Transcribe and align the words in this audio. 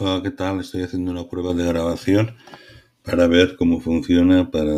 Hola, 0.00 0.22
¿qué 0.22 0.30
tal? 0.30 0.60
Estoy 0.60 0.82
haciendo 0.82 1.10
una 1.10 1.28
prueba 1.28 1.54
de 1.54 1.66
grabación 1.66 2.36
para 3.02 3.26
ver 3.26 3.56
cómo 3.56 3.80
funciona 3.80 4.48
para 4.48 4.72